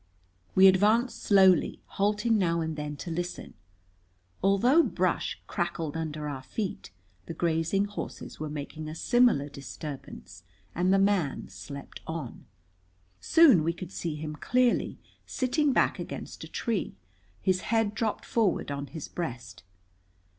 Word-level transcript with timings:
We 0.55 0.65
advanced 0.65 1.21
slowly, 1.21 1.79
halting 1.85 2.35
now 2.35 2.59
and 2.59 2.75
then 2.75 2.95
to 2.95 3.11
listen. 3.11 3.53
Although 4.41 4.81
brush 4.81 5.39
crackled 5.45 5.95
under 5.95 6.27
our 6.27 6.41
feet, 6.41 6.89
the 7.27 7.35
grazing 7.35 7.85
horses 7.85 8.39
were 8.39 8.49
making 8.49 8.89
a 8.89 8.95
similar 8.95 9.47
disturbance, 9.47 10.41
and 10.73 10.91
the 10.91 10.97
man 10.97 11.49
slept 11.49 12.01
on. 12.07 12.47
Soon 13.19 13.63
we 13.63 13.73
could 13.73 13.91
see 13.91 14.15
him 14.15 14.35
clearly, 14.35 14.97
sitting 15.27 15.71
back 15.71 15.99
against 15.99 16.43
a 16.43 16.47
tree, 16.47 16.95
his 17.39 17.61
head 17.69 17.93
dropped 17.93 18.25
forward 18.25 18.71
on 18.71 18.87
his 18.87 19.07
breast. 19.07 19.61